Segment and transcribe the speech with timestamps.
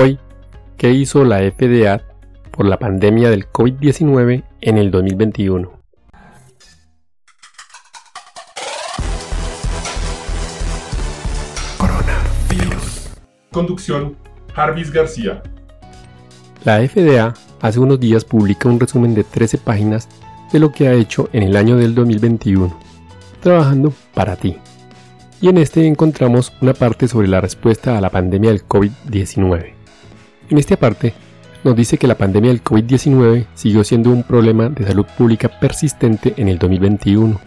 [0.00, 0.16] Hoy,
[0.76, 2.00] ¿qué hizo la FDA
[2.52, 5.72] por la pandemia del COVID-19 en el 2021?
[11.78, 13.10] Coronavirus.
[13.50, 14.16] Conducción,
[14.54, 15.42] Jarvis García.
[16.64, 20.08] La FDA hace unos días publica un resumen de 13 páginas
[20.52, 22.72] de lo que ha hecho en el año del 2021,
[23.40, 24.58] trabajando para ti.
[25.40, 29.77] Y en este encontramos una parte sobre la respuesta a la pandemia del COVID-19.
[30.50, 31.12] En esta parte
[31.64, 36.34] nos dice que la pandemia del COVID-19 siguió siendo un problema de salud pública persistente
[36.36, 37.38] en el 2021.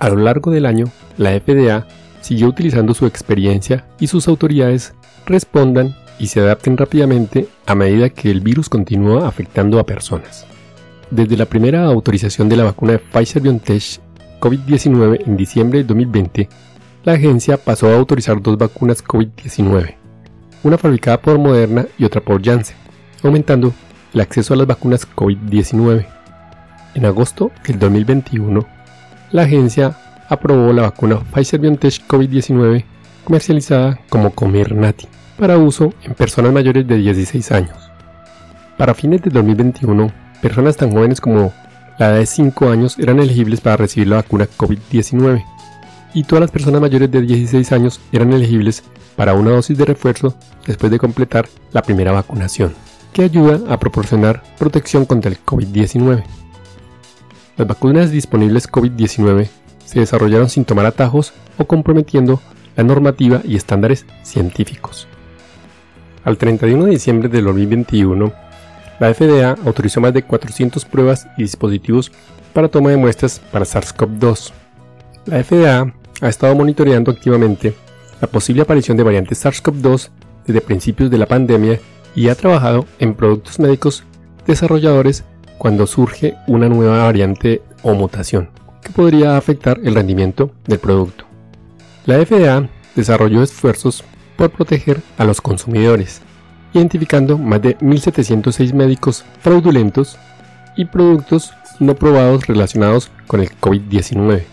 [0.00, 0.86] A lo largo del año,
[1.16, 1.86] la FDA
[2.20, 4.94] siguió utilizando su experiencia y sus autoridades
[5.26, 10.46] respondan y se adapten rápidamente a medida que el virus continúa afectando a personas.
[11.10, 14.00] Desde la primera autorización de la vacuna de Pfizer-BioNTech
[14.38, 16.48] COVID-19 en diciembre de 2020,
[17.04, 19.96] la agencia pasó a autorizar dos vacunas COVID-19,
[20.62, 22.76] una fabricada por Moderna y otra por Janssen,
[23.22, 23.72] aumentando
[24.12, 26.06] el acceso a las vacunas COVID-19.
[26.94, 28.66] En agosto del 2021,
[29.32, 29.96] la agencia
[30.28, 32.84] aprobó la vacuna Pfizer-BioNTech COVID-19
[33.24, 35.06] comercializada como Comirnaty
[35.38, 37.90] para uso en personas mayores de 16 años.
[38.76, 41.52] Para fines de 2021, personas tan jóvenes como
[41.98, 45.44] la edad de 5 años eran elegibles para recibir la vacuna COVID-19
[46.12, 48.82] y todas las personas mayores de 16 años eran elegibles
[49.16, 50.34] para una dosis de refuerzo
[50.66, 52.74] después de completar la primera vacunación,
[53.12, 56.22] que ayuda a proporcionar protección contra el COVID-19.
[57.56, 59.48] Las vacunas disponibles COVID-19
[59.84, 62.40] se desarrollaron sin tomar atajos o comprometiendo
[62.76, 65.08] la normativa y estándares científicos.
[66.24, 68.32] Al 31 de diciembre del 2021,
[69.00, 72.12] la FDA autorizó más de 400 pruebas y dispositivos
[72.52, 74.52] para toma de muestras para SARS-CoV-2.
[75.26, 77.74] La FDA ha estado monitoreando activamente
[78.20, 80.10] la posible aparición de variantes SARS-CoV-2
[80.46, 81.80] desde principios de la pandemia
[82.14, 84.04] y ha trabajado en productos médicos
[84.46, 85.24] desarrolladores
[85.58, 88.50] cuando surge una nueva variante o mutación
[88.82, 91.24] que podría afectar el rendimiento del producto.
[92.06, 94.04] La FDA desarrolló esfuerzos
[94.36, 96.22] por proteger a los consumidores,
[96.72, 100.18] identificando más de 1.706 médicos fraudulentos
[100.76, 104.44] y productos no probados relacionados con el COVID-19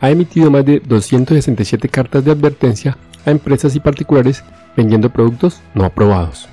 [0.00, 2.96] ha emitido más de 267 cartas de advertencia
[3.26, 4.42] a empresas y particulares
[4.76, 6.48] vendiendo productos no aprobados.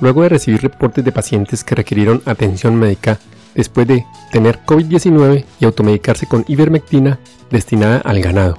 [0.00, 3.18] Luego de recibir reportes de pacientes que requirieron atención médica
[3.54, 7.18] después de tener COVID-19 y automedicarse con ivermectina
[7.50, 8.58] destinada al ganado,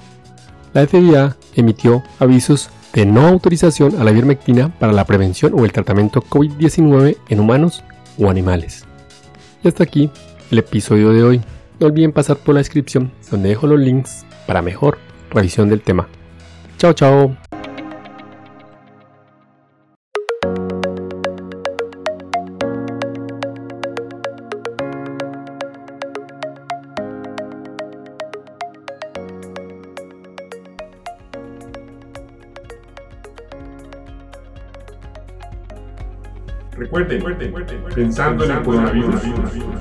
[0.73, 5.71] la FDA emitió avisos de no autorización a la ivermectina para la prevención o el
[5.71, 7.83] tratamiento COVID-19 en humanos
[8.17, 8.85] o animales.
[9.63, 10.09] Y hasta aquí
[10.51, 11.41] el episodio de hoy.
[11.79, 14.97] No olviden pasar por la descripción donde dejo los links para mejor
[15.31, 16.07] revisión del tema.
[16.77, 17.48] Chao, chao.
[36.79, 37.21] Recuerden,
[37.93, 39.21] pensando en el coronavirus,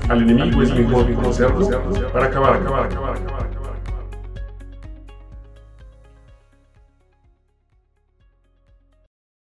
[0.09, 1.69] al enemigo es mejor conocerlo
[2.11, 3.48] para acabar, acabar, acabar, acabar.